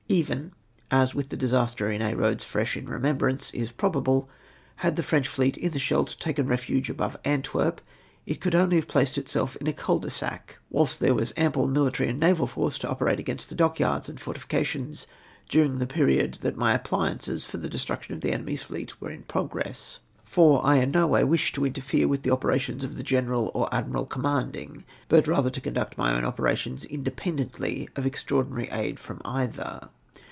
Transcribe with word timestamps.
Even— 0.11 0.51
as 0.91 1.15
with 1.15 1.29
the 1.29 1.37
disaster 1.37 1.89
in 1.89 2.01
Aix 2.01 2.17
Eoads 2.17 2.43
fresh 2.43 2.75
in 2.75 2.85
remembrance, 2.89 3.49
is 3.53 3.71
probable— 3.71 4.27
had 4.83 4.97
the 4.97 5.03
French 5.03 5.29
lleet 5.37 5.55
in 5.55 5.71
the 5.71 5.79
Scheldt 5.79 6.17
taken 6.19 6.47
refuge 6.47 6.89
above 6.89 7.15
Antwerp, 7.23 7.79
it 8.25 8.41
could 8.41 8.53
only 8.53 8.75
have 8.75 8.89
placed 8.89 9.17
itself 9.17 9.55
in 9.55 9.67
a 9.67 9.71
cul 9.73 9.99
de 9.99 10.09
sac; 10.09 10.59
whilst 10.69 10.99
there 10.99 11.13
was 11.15 11.31
ample 11.37 11.65
mihtary 11.69 12.09
and 12.09 12.19
naval 12.19 12.45
force 12.45 12.77
to 12.79 12.89
operate 12.89 13.19
against 13.21 13.47
the 13.47 13.55
dockyards 13.55 14.09
and 14.09 14.19
fortifications 14.19 15.07
during 15.47 15.77
the 15.79 15.87
period 15.87 16.39
that 16.41 16.57
my 16.57 16.77
apphances 16.77 17.45
for 17.47 17.55
the 17.55 17.69
destruction 17.69 18.13
of 18.13 18.19
the 18.19 18.33
enemy's 18.33 18.63
lleet 18.69 18.99
were 18.99 19.11
in 19.11 19.23
progress; 19.23 19.99
for 20.25 20.61
I 20.65 20.75
in 20.79 20.91
wo 20.91 21.07
way 21.07 21.21
wdshed 21.21 21.53
to 21.53 21.65
interfere 21.65 22.07
wdth 22.09 22.23
the 22.23 22.31
operations 22.31 22.83
of 22.83 22.97
the 22.97 23.03
general 23.03 23.49
or 23.53 23.73
admiral 23.73 24.07
commanding, 24.07 24.83
but 25.07 25.25
rather 25.25 25.49
to 25.49 25.61
conduct 25.61 25.97
my 25.97 26.13
own 26.13 26.25
operations 26.25 26.85
indepen 26.85 27.37
dently 27.37 27.87
of 27.97 28.05
extraordinary 28.05 28.67
aid 28.71 28.97
frc/m 28.97 29.21
either. 29.23 29.87